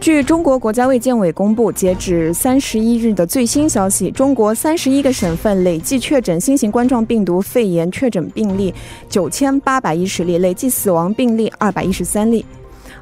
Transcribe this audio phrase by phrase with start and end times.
[0.00, 8.72] 据中国国家卫健委公布，截止三十一日的最新消息，中国三十一个省份累计确诊新型冠状病毒肺炎确诊病例
[9.10, 12.44] 九千八百一十例，累计死亡病例二百一十三例。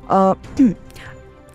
[0.08, 0.36] 呃。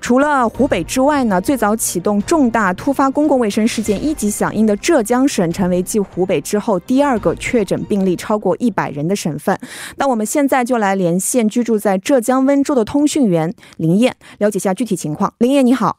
[0.04, 9.58] 除了湖北之外呢，最早启动重大突发公共卫生事件一级响应的浙江省，成为继湖北之后第二个确诊病例超过一百人的省份。
[9.96, 15.34] 那我们现在就来连线居住在浙江温州的通讯员林燕，了解一下具体情况。
[15.38, 15.98] 林燕，你好。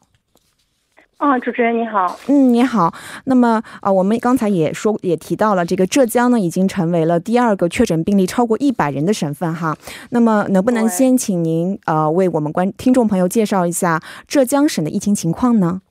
[1.25, 2.93] 啊，主持人你好，嗯，你好。
[3.23, 9.75] 那么啊，我们刚才也说也提到了，这个浙江呢已经成为了第二个确诊病例超过一百人的省份哈。
[10.11, 15.81] 那么能不能先请您呃为我们观听众朋友介绍一下浙江省的疫情情况呢？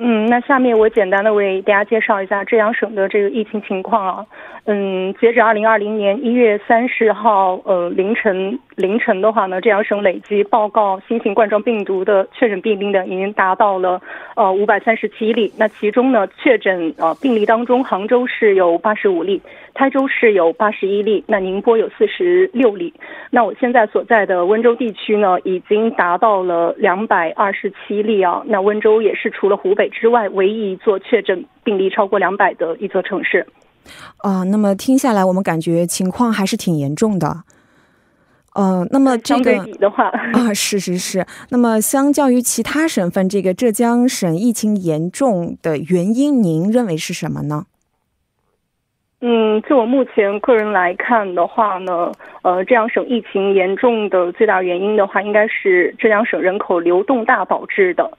[0.00, 4.26] 嗯，那下面我简单的为大家介绍一下浙江省的这个疫情情况啊。
[4.70, 13.98] 嗯，截止二零二零年一月三十号呃凌晨凌晨的话呢，浙江省累计报告新型冠状病毒的确诊病例呢已经达到了
[14.36, 15.50] 呃五百三十七例。
[15.56, 19.40] 那其中呢确诊呃病例当中，杭州市有八十五例，
[19.72, 22.92] 台州市有八十一例，那宁波有四十六例。
[23.30, 28.42] 那我现在所在的温州地区呢，已经达到了两百二十七例啊。
[28.44, 29.88] 那温州也是除了湖北。
[29.88, 33.46] 之外，唯一一座确诊病例超过两百的一座城市。
[34.18, 37.44] 啊，那么听下来，我们感觉情况还是挺严重的。
[38.54, 39.58] 呃，那么这个
[40.32, 41.24] 啊，是是是。
[41.50, 47.66] 那么相较于其他省份，这个浙江省疫情严重的原因，您认为是什么呢？
[49.20, 52.10] 嗯，就我目前个人来看的话呢，
[52.42, 58.10] 呃，浙江省疫情严重的最大原因的话，应该是浙江省人口流动大导致的。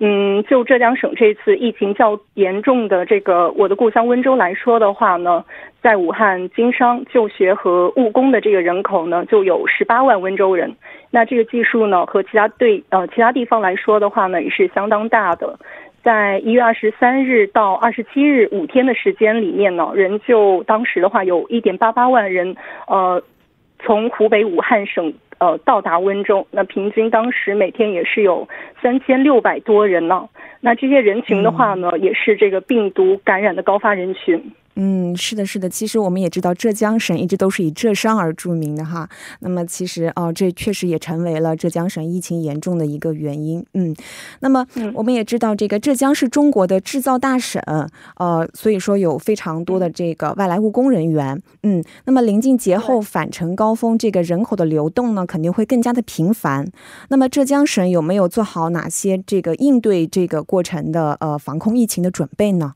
[0.00, 5.44] 嗯，就浙江省这次疫情较严重的这个我的故乡温州来说的话呢，
[5.82, 10.72] 在武汉经商、就学和务工的这个人口呢，就有十八万温州人。
[11.10, 15.58] 那这个技术呢，和其他对呃其他地方来说的话呢，也是相当大的。
[16.04, 22.54] 在一月二十三日到二十七日五天的时间里面呢，人就当时的话有一点八八万人，
[22.86, 23.20] 呃，
[23.80, 25.12] 从湖北武汉省。
[25.38, 28.48] 呃，到达温州，那平均当时每天也是有
[28.82, 30.28] 三千六百多人呢。
[30.60, 34.52] 那这些人群的话呢，也是这个病毒感染的高发人群。
[34.80, 35.68] 嗯，是的，是的。
[35.68, 39.08] 其实我们也知道，浙江省一直都是以浙商而著名的哈。
[39.40, 43.66] 那么，其实哦，这确实也成为了浙江省疫情严重的一个原因。
[43.74, 43.92] 嗯，
[44.38, 47.60] 那么我们也知道，这个浙江是中国的制造大省，
[48.18, 51.42] 呃，所以说有非常多的这个外来务工人员。
[51.64, 56.64] 嗯，那么临近节后返程高峰，这个人口的流动呢，肯定会更加的频繁。
[57.08, 62.74] 那么，浙江省有没有做好哪些这个应对这个过程的呃防控疫情的准备呢？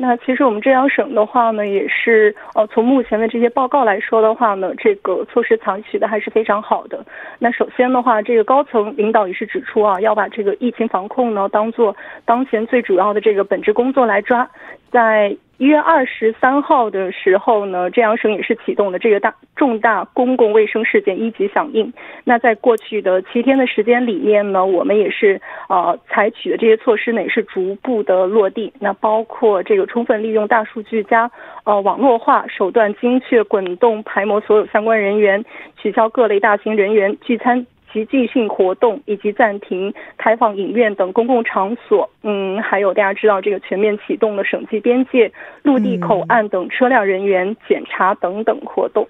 [0.00, 7.04] 那其实我们浙江省的话呢，也是呃，从目前的这些报告来说的话呢，这个措施采取的还是非常好的。
[7.38, 11.94] 那首先的话，这个高层领导也是指出啊，要把这个疫情防控呢当做
[12.24, 14.48] 当前最主要的这个本职工作来抓，
[14.90, 15.36] 在。
[15.60, 21.92] 一月二十三号的时候呢，浙江省也是启动了这个大重大公共卫生事件一级响应。
[22.24, 25.38] 那在过去的七天的时间里面呢，我们也是
[25.68, 28.72] 呃采取的这些措施呢，也是逐步的落地。
[28.78, 31.30] 那包括这个充分利用大数据加
[31.64, 35.44] 呃网络化手段，精确滚动排摸所有相关人员，
[35.76, 37.66] 取消各类大型人员聚餐。
[37.92, 45.30] 集聚性活动以及暂停开放影院等公共场所，嗯，还有大家知道这个全面启动了省际边界、
[45.62, 49.06] 陆地口岸等车辆人员检查等等活动，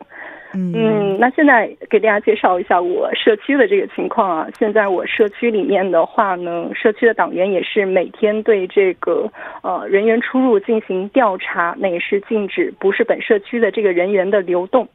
[0.54, 4.48] 嗯，那现在给大家介绍一下我社区的这个情况啊。
[4.58, 9.30] 现在我社区里面的话呢，社区的党员也是每天对这个
[9.62, 14.88] 呃人员出入进行调查，那也是禁止不是本社区的这个人员的流动。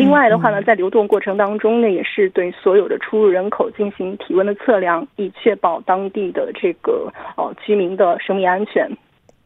[0.00, 8.90] 另外的话呢，在流动过程当中呢，也是对所有的出入人口进行体温的测量，以确保当地的这个呃居民的生命安全。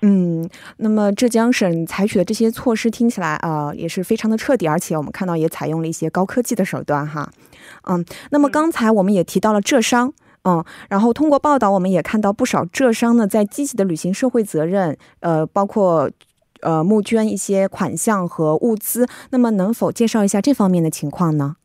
[0.03, 7.29] 嗯，那么浙江省采取的这些措施听起来啊，也是非常的彻底，而且我们看到也采用了一些高科技的手段哈。
[7.89, 10.13] 嗯，那么刚才我们也提到了浙商，
[10.45, 16.09] 嗯，然后通过报道我们也看到不少浙商呢在积极的履行社会责任，呃，包括。
[16.65, 21.57] 呃，募捐一些款项和物资，那么能否介绍一下这方面的情况呢？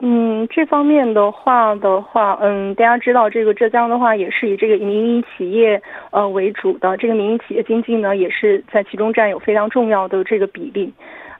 [0.00, 10.92] 嗯，这方面的话的话，嗯，大家知道这个浙江的话也是以这个民营企业呃为主的，这个民营企业经济呢也是在其中占有非常重要的这个比例。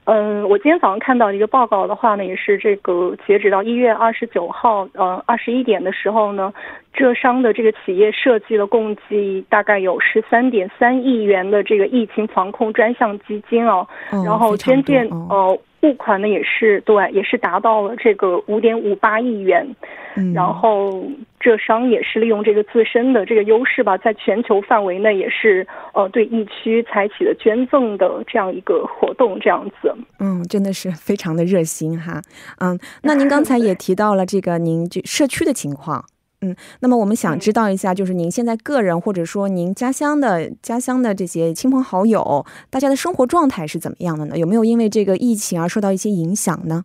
[0.07, 6.53] 嗯，我今天早上看到一个报告的话呢，也是这个截止到一月二十九号，呃，二十一点的时候呢，
[6.93, 19.67] 浙商的这个企业设计了共计大概有十三点三亿元的这个疫情防控专项基金哦，然后捐建呃物款呢也是对，也是达到了这个五点五八亿元，
[20.17, 20.35] 嗯。
[20.35, 21.03] 然后
[21.45, 29.95] 浙商也是利用这个自身的这个优势吧，在全球范围内也是呃对疫区采取了捐赠的这样一个活动，这样子。
[30.21, 32.23] 嗯，真的是非常的热心哈。
[32.61, 36.07] 嗯，那 您刚才也提到了这个您这社区的情况。
[36.41, 44.39] 嗯，那么我们想知道一下，就是您现在个人或者说您家乡的家乡的这些亲朋好友，大家的生活状态是怎么样的呢？
[44.39, 46.85] 有没有因为这个疫情而受到一些影响呢？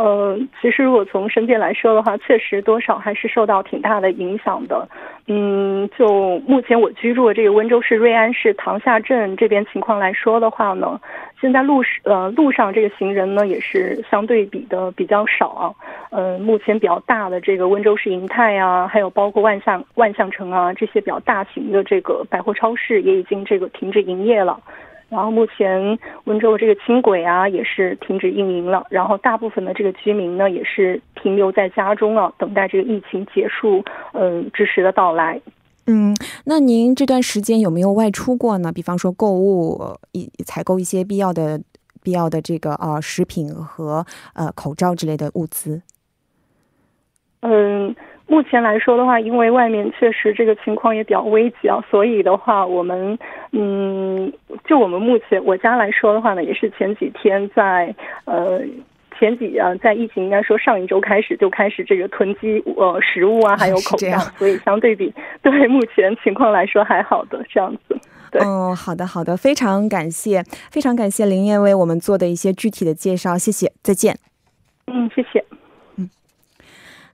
[0.00, 4.88] 呃，其实如果从身边来说的话，确实多少还是受到挺大的影响的。
[5.26, 10.98] 嗯，就目前我居住的这个温州市瑞安市塘下镇这边情况来说的话呢，
[11.38, 15.74] 现在路呃路上这个行人呢也是相对比的比较少啊。
[16.12, 24.58] 嗯，目前比较大的这个温州市银泰啊，还有包括万象万象城啊这些比较大型的这个百货超市也已经这个停止营业了。
[25.10, 35.40] 然后目前温州这个轻轨啊也是停止运营了，然后大部分的这个居民呢也是停留在家中了，等待这个疫情结束，嗯之时的到来。
[35.86, 36.14] 嗯，
[36.44, 38.72] 那您这段时间有没有外出过呢？
[38.72, 41.60] 比方说购物，一采购一些必要的、
[42.02, 45.82] 必要的这个呃食品和呃口罩之类的物资。
[47.40, 47.94] 嗯。
[48.30, 53.18] 目前来说的话，因为外面确实这个情况也比较危急啊，所以的话，我们
[53.50, 54.32] 嗯，
[54.64, 57.92] 就我们目前我家来说的话呢，也是前几天在
[58.26, 58.62] 呃
[59.18, 65.12] 前几啊，在疫情应该说上一周开始就开始这个囤积呃食物啊，还有口罩，所以相对比
[65.42, 67.98] 对目前情况来说还好的这样子。
[68.30, 74.16] 对，哦，好的好的，非常感谢，非常感谢林燕为我们做的一些具体的介绍，谢谢，再见。
[74.86, 75.44] 嗯，谢谢。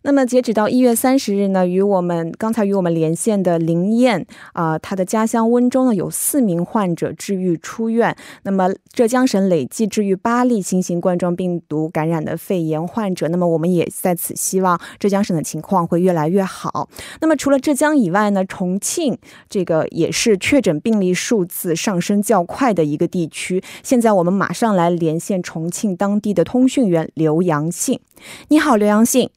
[0.06, 8.16] 那么截止到一月三十日呢，与我们刚才与我们连线的林燕啊，她的家乡温州呢有四名患者治愈出院。
[8.44, 13.26] 那么浙江省累计治愈八例新型冠状病毒感染的肺炎患者。
[13.26, 16.88] 那么我们也在此希望浙江省的情况会越来越好。
[17.20, 19.18] 那么除了浙江以外呢，重庆
[19.50, 23.60] 这个也是确诊病例数字上升较快的一个地区。
[23.82, 27.98] 现在我们马上来连线重庆当地的通讯员刘阳信。
[28.46, 29.28] 你好，刘阳信。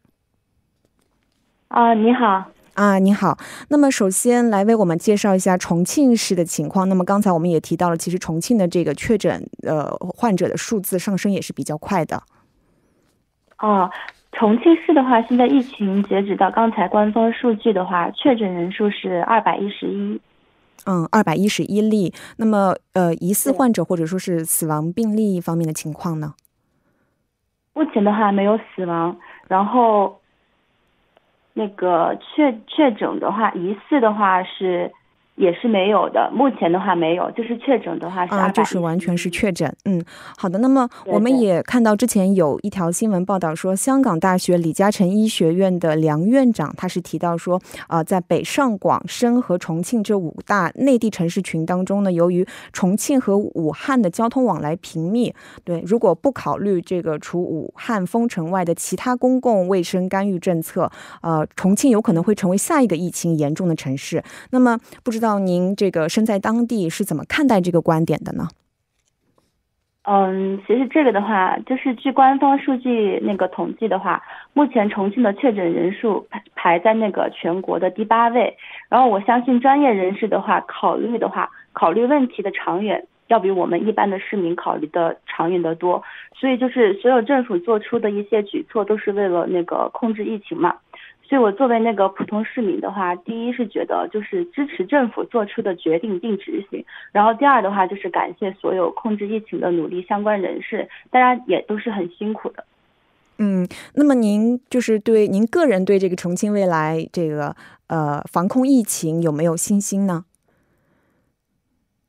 [1.70, 3.38] 啊，你好啊，你好。
[3.70, 6.90] 那么，首先来为我们介绍一下重庆市的情况。
[6.90, 12.24] 那么，刚才我们也提到了，其实重庆的这个确诊呃患者的数字上升也是比较快的。
[13.60, 13.88] 哦，
[14.32, 20.20] 重庆市的话，现在疫情截止到刚才官方数据的话，确诊人数是二百一十一。
[20.88, 22.12] 嗯，二百一十一例。
[22.38, 26.34] 那么，呃，疑似患者或者说是死亡病例方面的情况呢？
[27.74, 29.16] 目前的话没有死亡，
[29.48, 30.20] 然后。
[31.60, 34.90] 那个确确诊的话，疑似的话是。
[35.40, 39.74] 也是没有的，目前的话没有，就是确诊的话是啊，就是完全是确诊。
[39.86, 40.04] 嗯，
[40.38, 40.60] 好的。
[40.60, 47.58] 那么我们也看到之前有一条新闻报道说，香港大学李嘉诚医学院的梁院长他是提到说，
[47.88, 55.34] 啊，在北上广深和重庆这五大内地城市群当中呢，由于重庆和武汉的交通往来频密，
[55.64, 60.92] 对，如果不考虑这个除武汉封城外的其他公共卫生干预政策，
[61.22, 64.22] 呃，重庆有可能会成为下一个疫情严重的城市。
[64.50, 65.29] 那么不知道。
[65.38, 68.48] 您这个身在当地是怎么看待这个观点的呢？
[70.04, 78.58] 嗯，其实这个的话，就是据官方数据那个统计的话，目前重庆的确诊人数排排在那个全国的第八位。
[78.90, 86.02] 然后我相信专业人士的话，考虑的话，考虑问题的长远，要比我们一般的市民考虑的长远的多。
[86.34, 90.76] 所以就是所有政府做出的一些举措，都是为了那个控制疫情嘛。
[91.30, 102.66] 所以我作为那个普通市民的话，第一是觉得就是支持政府做出的决定并执行，然后第二的话就是感谢所有控制疫情的努力相关人士，大家也都是很辛苦的。
[103.38, 107.56] 嗯，那么您就是对您个人对这个重庆未来这个
[107.88, 110.26] 呃防控疫情有没有信心呢？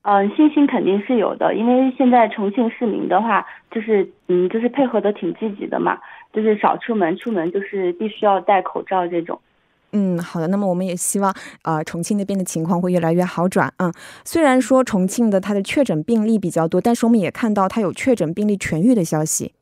[0.02, 5.98] 嗯，信心肯定是有的，因为现在重庆市民的话，就是嗯，就是配合的挺积极的嘛。
[6.32, 9.40] 就是少出门，出门就是必须要戴口罩这种。
[9.92, 10.46] 嗯，好的。
[10.46, 13.92] 那么我们也希望，呃，重庆那边的情况会越来越好转啊。
[14.24, 19.52] 虽然说重庆的它的确诊病例比较多，但是我们也看到它有确诊病例痊愈的消息。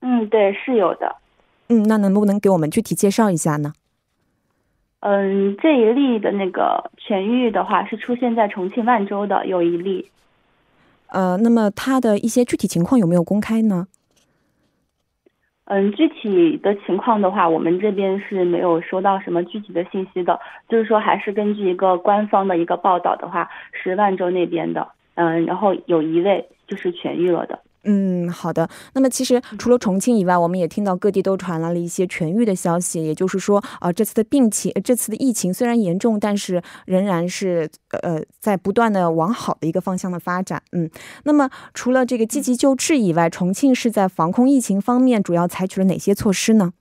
[0.00, 1.16] 嗯，对，是有的。
[1.68, 3.74] 嗯，那能不能给我们具体介绍一下呢？
[4.98, 10.10] 嗯，这一例的那个痊愈的话，是出现在重庆万州的有一例。
[11.06, 13.86] 呃，那么它的一些具体情况有没有公开呢？
[15.72, 20.38] 嗯，具体的情况的话，我们这边是没有收到什么具体的信息的。
[20.68, 24.86] 就是说，还是根据一个官方的一个报道的话，是万州那边的。
[25.14, 27.58] 嗯，然后有一位就是痊愈了的。
[27.84, 28.68] 嗯，好的。
[28.94, 33.04] 那么其实除了重庆以外，我们也听到各地都传来了一些痊愈的消息。
[33.04, 37.68] 也就是说，啊，这次的病情，这次的疫情虽然严重，但是仍然是
[38.02, 40.62] 呃在不断的往好的一个方向的发展。
[40.72, 40.88] 嗯，
[41.24, 46.72] 那么除了这个积极救治以外，重庆是在防控疫情方面主要采取了哪些措施呢？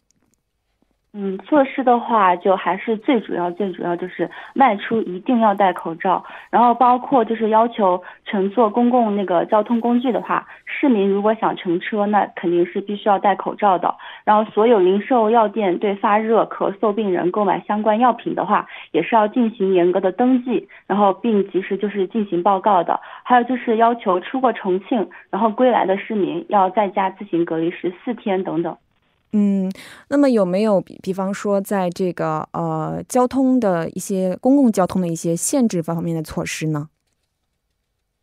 [1.14, 13.94] 嗯，措施的话，就还是最主要、最主要就是外出一定要戴口罩，然后包括就是要求乘坐公共那个交通工具的话，市民如果想乘车，那肯定是必须要戴口罩的。
[14.24, 22.98] 然后所有零售药店对发热、咳嗽病人购买相关药品的话，也是要进行严格的登记，然后并及时就是进行报告的。
[23.24, 28.78] 还有就是要求出过重庆然后归来的市民要在家自行隔离十四天等等。
[29.34, 29.72] 嗯，
[30.10, 36.90] 那么有没有比比方说，在这个呃交通的一些公共交通的一些限制方面的措施呢？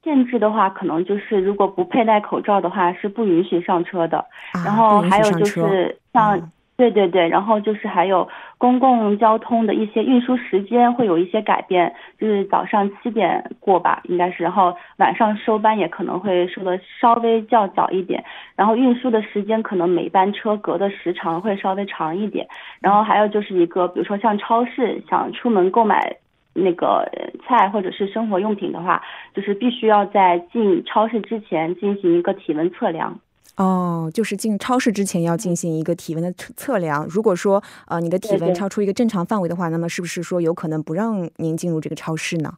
[0.02, 4.24] 限制的话，可能就是如果不佩戴口罩的话，是不允许上车的。
[4.64, 6.50] 然后还有就是像。
[6.78, 18.22] 对对对，然后就是还有公共交通的一些运输时间会有一些改变，就是早上七点过吧，应该是，然后晚上收班也可能会收的稍微较早一点，
[18.54, 22.46] 然后运输的时间可能每班车隔的时长会稍微长一点，
[22.80, 26.14] 然后还有就是一个，比如说像超市想出门购买
[26.54, 27.10] 那个
[27.44, 29.02] 菜或者是生活用品的话，
[29.34, 33.18] 就是必须要在进超市之前进行一个体温测量。
[33.58, 37.04] 哦，就是进超市之前要进行一个体温的测测量。
[37.10, 42.54] 如果说呃你的体温超出一个正常范围的话，那么是不是说有可能不让您进入这个超市呢？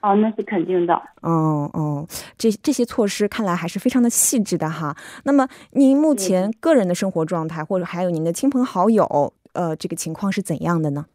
[0.00, 0.94] 哦，那是肯定的。
[1.22, 2.04] 哦哦，
[2.36, 4.96] 这这些措施看来还是非常的细致的哈。
[5.22, 11.06] 那么您目前个人的生活状态，或者还有您的亲朋好友，呃，这个情况是怎样的呢？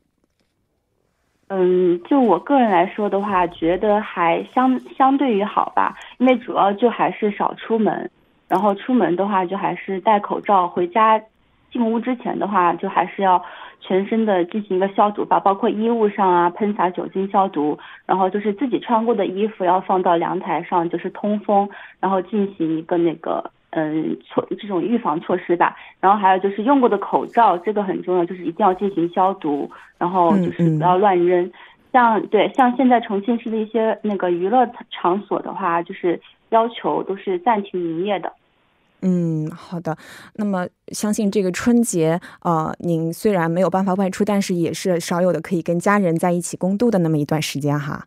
[1.49, 8.09] 嗯，就我个人来说的话，觉得还相相对于好吧，因为主要就还是少出门。
[8.49, 10.67] 然后出门的话，就还是戴口罩。
[10.67, 11.21] 回家
[11.71, 13.41] 进屋之前的话，就还是要
[13.79, 17.77] 全身的进行一个消毒吧，包括衣物上啊，喷洒酒精消毒。
[18.07, 25.75] 然后就是自己穿过的衣服要放到阳台上，就是通风，然后进行一个那个嗯措这种预防措施吧。
[25.99, 31.51] 然后还有就是用过的口罩，这个很重要，就是一定要进行消毒，然后就是不要乱扔。
[31.91, 38.31] 像对像现在重庆市的一些那个娱乐场所的话，就是要求都是暂停营业的。
[39.01, 39.97] 嗯，好的。
[40.35, 48.05] 那么，相信这个春节，呃，您虽然没有办法外出，但是也是少有的可以跟家人在一起共度的那么一段时间哈。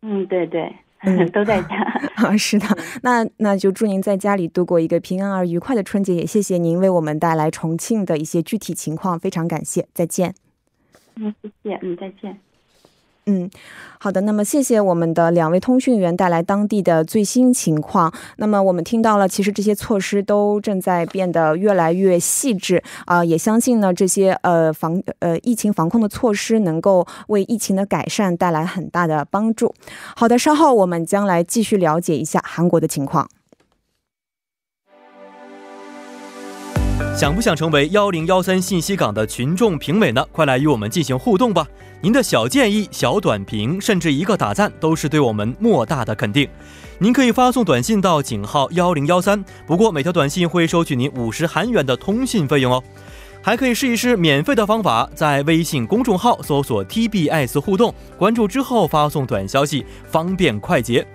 [0.00, 0.74] 嗯，对对，
[1.30, 1.76] 都在家。
[2.16, 2.66] 啊，是的。
[3.02, 9.86] 那那就祝您在家里度过一个平安而愉快的春节，也谢谢您为我们带来重庆的一些具体情况，非常感谢。
[9.92, 10.34] 再见。
[11.16, 11.78] 嗯，谢谢。
[11.82, 12.38] 嗯，再见。
[13.28, 13.50] 嗯，
[13.98, 14.20] 好的。
[14.20, 18.12] 那么，谢谢我们的两位通讯员带来当地的最新情况。
[18.36, 23.24] 那么，我们听到了，其实这些措施都正在变得越来越细致啊。
[23.24, 29.74] 也相信呢，这些呃防呃疫情防控的措施能够为疫情的改善带来很大的帮助。
[30.14, 33.28] 好的，稍后我们将来继续了解一下韩国的情况。
[37.16, 40.22] 想不想成为幺零幺三信息港的群众评委呢？
[40.30, 41.66] 快来与我们进行互动吧！
[42.02, 46.46] 您的小建议、小短评，甚至一个打赞，都是对我们莫大的肯定。
[46.98, 52.82] 您可以发送短信到井号幺零幺三，不过每条短信会收取您五十韩元的通信费用哦。
[53.40, 61.06] 还可以试一试免费的方法，在微信公众号搜索 TBS 互动，关注之后发送短消息，方便快捷。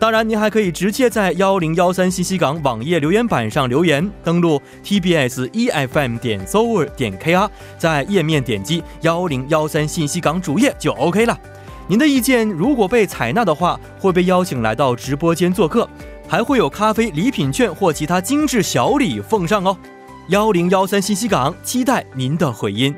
[0.00, 11.38] 当然，您还可以直接在幺零幺三信息港网页留言板上留言，登录 tbs efm 点 z o e r 点 kr，在页面点击幺零幺三信息港主页就 OK 了。
[11.86, 15.86] 您的意见如果被采纳的话，会被邀请来到直播间做客，
[16.26, 19.76] 还会有咖啡礼品券或其他精致小礼奉上哦。
[20.28, 22.94] 幺零幺三信息港，期待您的回音。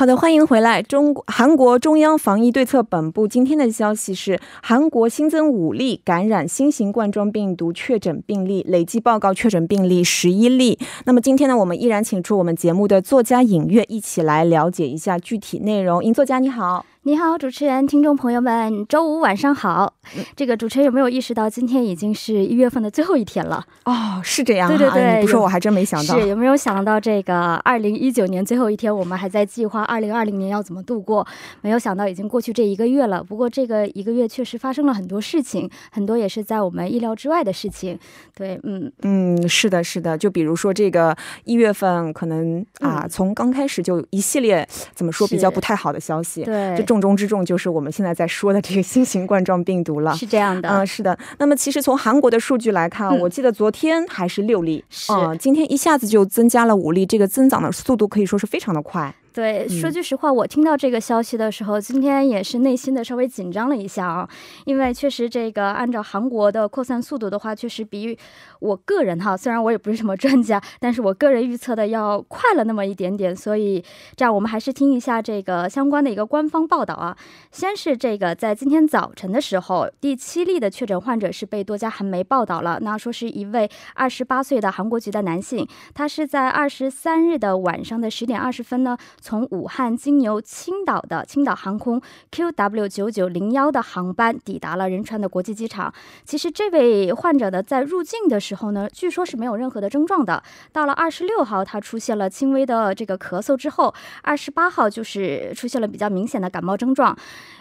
[0.00, 0.82] 好的，欢迎回来。
[0.82, 10.78] 中韩国中央防疫对策本部今天的消息是，韩国新增五例感染新型冠状病毒确诊病例，累计报告确诊病例十一例。
[11.04, 16.02] 那么今天呢，我们依然请出我们节目的作家尹月，一起来了解一下具体内容。
[16.02, 16.86] 尹作家，你好。
[17.02, 19.94] 你好，主持人，听众朋友们，周五晚上好。
[20.36, 23.64] 这个主持人有没有意识到，今天已经是一月份的最后一天了？
[23.86, 26.20] 哦，是这样，对对对，你不说我还真没想到。
[26.20, 31.26] 是有没有想到这个二零一九年最后一天，我们还在计划二零二零年要怎么度过？
[31.62, 33.24] 没有想到已经过去这一个月了。
[33.24, 37.98] 不过这个一个月确实发生了很多事情，很多也是在我们意料之外的事情。
[38.36, 40.18] 对，嗯嗯，是的，是的。
[40.18, 46.44] 就比如说这个一月份，可能啊，从刚开始就一系列怎么说比较不太好的消息。
[46.44, 46.84] 对。
[46.90, 50.12] 重中之重就是我们现在在说的这个新型冠状病毒了。
[50.16, 51.16] 是这样的，嗯，是的。
[51.38, 59.14] 那么其实从韩国的数据来看，我记得昨天还是六例，是，今天一下子就增加了五例，这个增长的速度可以说是非常的快。
[59.32, 64.28] 对，说句实话，我听到这个消息的时候，今天也是内心的稍微紧张了一下啊，
[64.64, 68.18] 因为确实这个按照韩国的扩散速度的话，确实比
[68.58, 73.84] 我个人哈，虽然我也不是什么专家，但是我个人预测的要快了那么一点点，所以
[74.16, 77.16] 这样我们还是听一下这个相关的一个官方报道啊。
[77.52, 88.96] 先是这个在今天早晨的时候，第七例的确诊患者是被多家韩媒报道了，那说是一位二十八岁的韩国籍的男性，他是在二十三日的晚上的十点二十分呢。
[89.20, 92.00] 从武汉经由青岛的青岛航空
[92.32, 95.92] QW 九九零幺的航班抵达了仁川的国际机场。
[96.24, 100.42] 其实这位患者呢，在入境的时候呢，据说是没有任何的症状的。
[100.72, 107.16] 到了二十六号，他出现了轻微的这个咳嗽之后，二十八号就是出现了比较明显的感冒症状。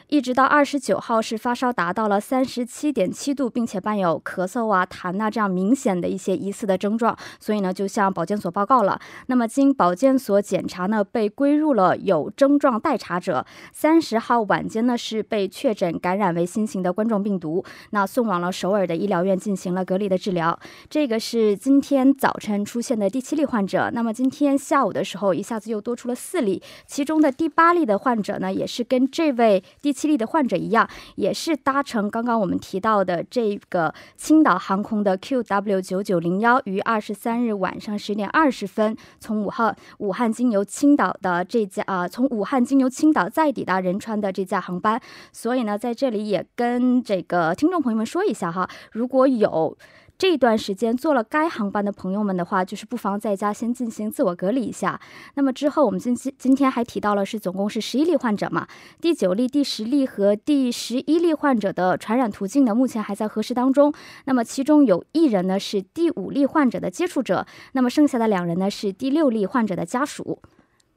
[0.07, 8.99] 一直到二十九号是发烧达到了三十七点七度，并且伴有咳嗽啊、痰呐这样明显的一些疑似的症状，所以呢就向保健所报告了。
[9.27, 13.45] 那么经保健所检查呢，被归入了有症状待查者。
[13.71, 20.59] 三十号晚间呢是被确诊感染为新型的冠状病毒，那送往了首尔的医疗院进行了隔离的治疗。
[20.89, 23.91] 这个是今天早晨出现的第七例患者。
[23.93, 29.93] 那么今天下午的时候，一下子又多出了四例，其中的第八例的患者呢，也是跟这位第。
[29.99, 45.01] 七例的患者一样，也是搭乘刚刚我们提到的这个青岛航空的 QW 九九零幺，于二十三日晚上十点二十分从武汉武汉经由青岛的这架啊，从武汉经由青岛再抵达仁川的这架航班。
[45.31, 49.77] 所以呢，在这里也跟这个听众朋友们说一下哈，如果有。
[50.21, 54.99] 这段时间坐了该航班的朋友们的话，就是不妨在家先进行自我隔离一下。
[55.35, 58.67] 那么之后，我们今今今天还提到了是总共是十一例患者嘛？
[58.99, 63.93] 第九例、第十例和第十一例患者的传染途径呢，目前还在核实当中。
[64.25, 70.41] 那么其中有一人呢是第五例患者的接触者，那么剩下的两人呢是第六例患者的家属。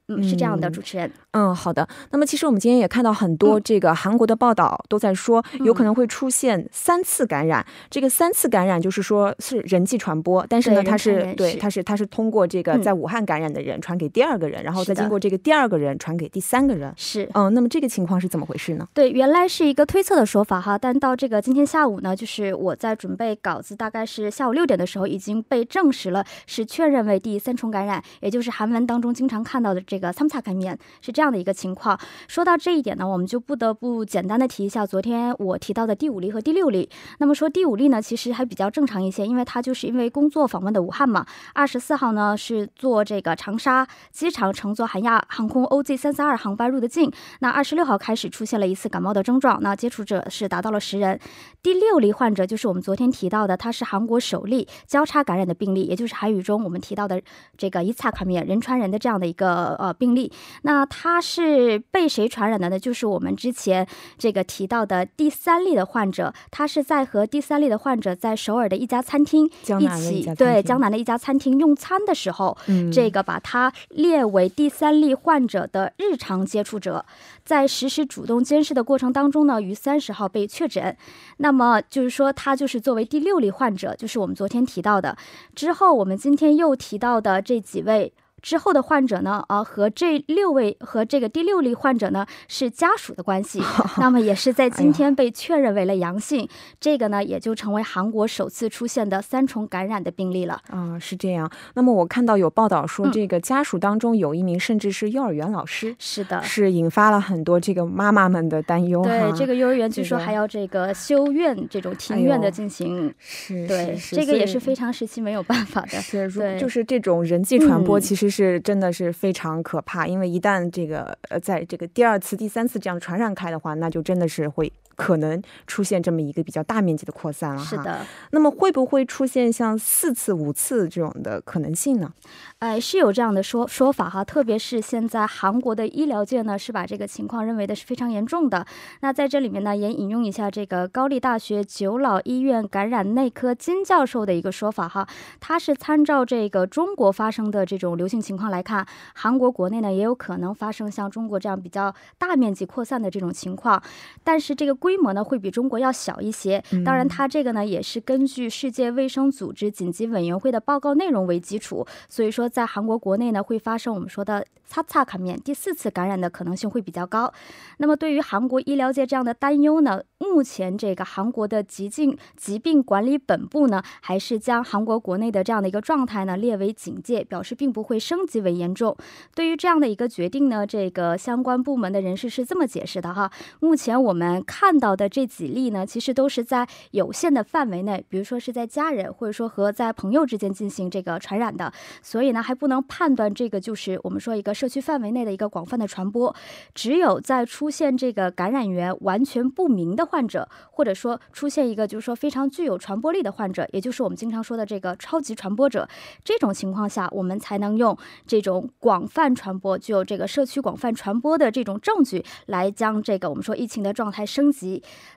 [0.08, 1.10] 嗯，是这样的，主持人。
[1.32, 1.86] 嗯，好的。
[2.10, 7.64] 那么，其实我们今天也看到很多这个韩国的报道，都在说有可能会出现三次感染。
[7.88, 16.92] 这个三次感染就是说是人际传播，但是呢，它是对，它是它是通过这个在武汉感染的人传给第二个人，然后再经过这个第二个人传给第三个人。
[16.96, 18.86] 是，嗯，那么这个情况是怎么回事呢？
[18.92, 30.78] 对，原来是一个推测的说法哈，但到这个今天下午呢，就是我在准备稿子，大概是下午六点的时候，已经被证实了是确认为第三重感染，也就是韩文当中经常看到的这个三叉感染。
[31.02, 31.98] 是这样的一个情况。
[32.26, 36.88] 说到这一点呢，我们就不得不简单的提一下昨天我提到的第五例和第六例。
[37.18, 41.26] 那么说第五例呢，其实还比较正常一些，因为他就是因为工作访问的武汉嘛。
[41.52, 47.12] 二十四号呢是坐这个长沙机场乘坐韩亚航空 OZ 三三二航班入的境。
[47.40, 51.18] 那二十六号开始出现了一次感冒的症状，那接触者是达到了十人。
[51.62, 57.20] 第六例患者就是我们昨天提到的，他是韩国首例交叉感染的病例，也就是韩语中我们提到的
[57.56, 60.30] 这个伊萨卡米尔仁川人的这样的一个呃病例。
[60.62, 62.78] 那他是被谁传染的呢？
[62.78, 72.56] 就是我们之前这个提到的第三例的患者，他是在和第三例的患者在首尔的一家餐厅一起对江南的一家餐厅用餐的时候，
[72.92, 77.04] 这个把他列为第三例患者的日常接触者，
[77.44, 80.96] 在实施主动监视的过程当中呢，于三十号被确诊。
[81.38, 85.16] 那么就是说，他就是作为第六例患者，就是我们昨天提到的。
[85.54, 88.12] 之后我们今天又提到的这几位。
[88.42, 93.62] 之后的患者呢，啊，和这六位和这个第六例患者呢是家属的关系，
[93.98, 96.48] 那么也是在今天被确认为了阳性，
[96.80, 100.60] 这个呢也就成为韩国首次出现的三重感染的病例了。
[100.70, 101.48] 啊，是这样。
[101.74, 109.02] 那么我看到有报道说，这个家属当中有一名甚至是幼儿园老师，是的，是引发了很多这个妈妈们的担忧。
[109.02, 113.14] 对，这个幼儿园据说还要这个休院，这种庭院的进行。
[113.20, 116.00] 是，对，这个也是非常时期没有办法的。
[116.00, 118.31] 是，对，就是这种人际传播，其实。
[118.32, 124.72] 是真的是非常可怕，因为一旦这个呃，在这个第二次、第三次这样传染开的话，那就真的是会。
[124.96, 127.64] 可能出现这么一个比较大面积的扩散了哈。
[127.64, 128.06] 是的。
[128.30, 132.12] 那么会不会出现像四次、五次这种的可能性呢？
[132.58, 134.24] 哎，是有这样的说说法哈。
[134.24, 138.66] 特别是现在韩国的医疗界呢，是把这个情况认为的是非常严重的。
[139.00, 145.08] 那在这里面呢，也引用一下这个高丽大学九老医院感染内科金教授的一个说法哈。
[145.40, 153.82] 他是参照这个中国发生的这种流行情况来看，韩国国内呢也有可能发生像中国这样比较大面积扩散的这种情况。
[154.22, 154.81] 但是这个。
[154.82, 156.60] 规模呢会比中国要小一些。
[156.84, 167.32] 当然，它这个呢也是根据世界卫生组织紧急委员会的报告内容为基础，所以说在韩国国内呢会发生我们说的擦擦卡面第四次感染的可能性会比较高。
[167.78, 178.96] 那么对于韩国医疗界这样的担忧呢，目前这个韩国的疾病疾病管理本部呢还是将韩国国内的这样的一个状态呢列为警戒，表示并不会升级为严重。
[179.34, 183.30] 对于这样的一个决定呢，这个相关部门的人士是这么解释的哈。
[183.60, 196.34] 目前我们看看到的这几例呢，其实都是在有限的范围内，比如说是在家人或者说和在朋友之间进行这个传染的，所以呢还不能判断这个就是我们说一个社区范围内的一个广泛的传播。
[196.74, 205.86] 只有在出现这个感染源完全不明的患者，或者说出现一个就是说非常具有传播力的患者，也就是我们经常说的这个超级传播者，
[206.24, 207.94] 这种情况下，我们才能用
[208.26, 214.61] 这种广泛传播、具有这个社区广泛传播的这种证据来将这个我们说疫情的状态升级。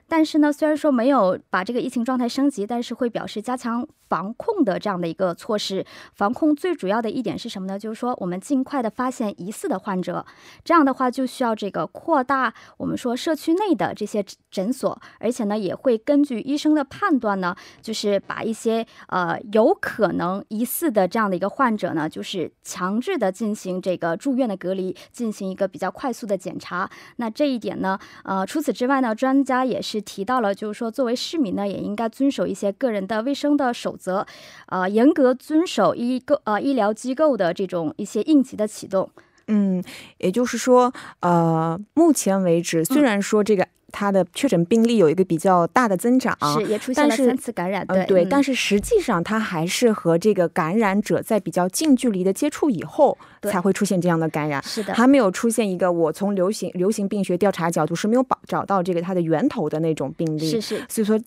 [0.08, 5.84] 但是呢，虽然说没有把这个疫情状态升级，但是会表示加强防控的这样的一个措施。
[6.14, 7.78] 防控最主要的一点是什么呢？
[7.78, 10.24] 就是说我们尽快的发现疑似的患者，
[10.64, 26.88] 这样的话就需要这个扩大我们说社区内的这些诊所，而且呢也会根据医生的判断呢，就是把一些呃有可能疑似的这样的一个患者呢，就是强制的进行这个住院的隔离，进行一个比较快速的检查。
[27.16, 29.96] 那这一点呢，呃，除此之外呢，专家也是。
[30.06, 34.26] 提到了，就是说，作为市民呢，也应该遵守一些个人的卫生的守则，
[34.68, 39.10] 呃，严格遵守医个呃医疗机构的这种一些应急的启动。
[39.48, 39.82] 嗯，
[40.18, 43.66] 也就是说，呃，目前为止，虽然说这个。
[43.98, 61.18] 它的确诊病例有一个比较大的增长，是也出现了三次感染，对对，但是实际上它还是和这个感染者在比较近距离的接触以后才会出现这样的感染，是的，还没有出现一个我从流行流行病学调查角度是没有找找到这个它的源头的那种病例，是是，所以说。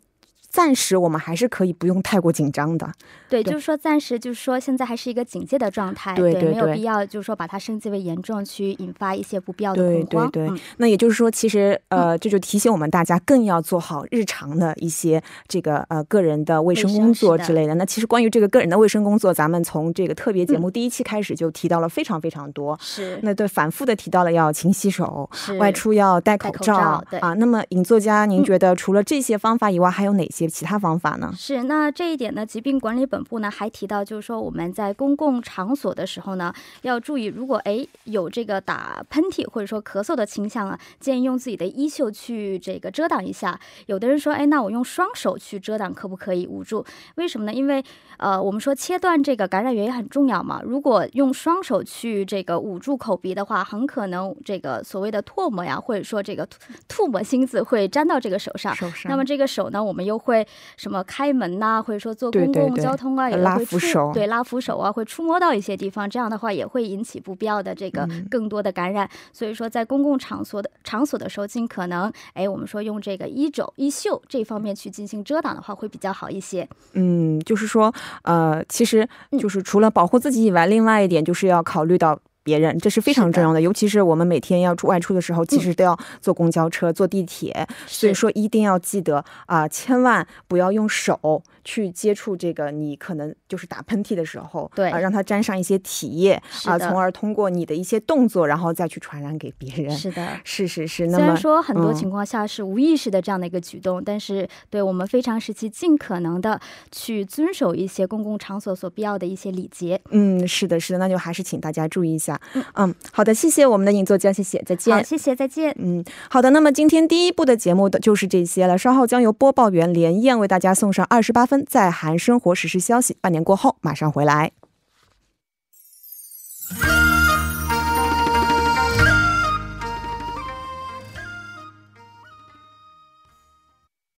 [0.50, 2.92] 暂时我们还是可以不用太过紧张的，
[3.30, 10.32] 对，就是说暂时就是说现在还是一个警戒的状态，对，没有必要就是说把它升级为严重，去引发一些不必要的恐慌。
[10.32, 17.76] 对对对，那也就是说，其实呃，这就提醒我们大家更要做好日常的一些这个呃个人的卫生工作之类的。
[17.76, 22.78] 那其实关于这个个人的卫生工作，咱们从这个特别节目第一期开始就提到了非常非常多。
[22.82, 27.04] 是，那对反复的提到了要勤洗手，外出要戴口罩。
[27.12, 31.34] 对啊，那么尹作家，您觉得除了这些方法以外，还有哪些其他方法呢？
[31.36, 32.46] 是，那这一点呢？
[32.46, 43.60] 疾病管理本部呢还提到，就是说我们在公共场所的时候呢，要注意，如果哎有这个打喷嚏或者说咳嗽的倾向啊，建议用自己的衣袖去这个遮挡一下。
[43.88, 46.86] 有的人说，哎，那我用双手去遮挡可不可以捂住？
[47.16, 47.54] 为什么呢？
[47.54, 47.84] 因为
[48.18, 50.62] 呃，我们说切断这个感染源也很重要嘛。
[50.64, 56.46] 如果用双手去这个捂住口鼻的话，很可能这个所谓的唾沫呀，或者说这个
[56.88, 58.76] 吐沫星子会粘到这个手上。
[58.76, 59.10] 手上。
[59.10, 60.29] 那么这个手呢，我们又会
[60.78, 61.04] 什么？
[61.04, 69.10] 开门呐，或者说坐公共交通啊，也会触对拉扶手啊，会触摸到一些地方，这样的话也会引起不必要的这个更多的感染。
[69.32, 76.68] 所以说，在公共场所的场所的时候，尽可能哎，我们说用这个衣肘、衣袖这方面去进行遮挡的话，会比较好一些。
[76.94, 79.08] 嗯，就是说，呃，其实
[79.40, 82.20] 就是除了保护自己以外，另外一点就是要考虑到。
[82.50, 91.44] 别人这是非常重要的，尤其是我们每天要出外出的时候，其实都要坐公交车、坐地铁，所以说一定要记得啊，千万不要用手。
[91.66, 99.92] 去接触这个，你可能就是打喷嚏的时候，对啊，让它沾上一些体液啊，从而通过你的一些动作，然后再去传染给别人。
[99.96, 101.06] 是的，是是是。
[101.08, 106.60] 那么虽然说很多情况下是无意识的这样的一个举动，但是对我们非常时期，尽可能的
[106.92, 110.02] 去遵守一些公共场所所必要的一些礼节。
[110.10, 112.39] 嗯，是的，是的，那就还是请大家注意一下。
[112.74, 114.96] 嗯，好的，谢谢我们的尹作家，谢谢，再见。
[114.96, 115.76] 好，谢谢，再见。
[115.80, 121.66] 嗯，好的，那么今天第一部的节目的就是这些了，稍后将由播报员连燕为大家送上二十八分。
[121.68, 124.52] 在韩生活实时消息，半年过后马上回来。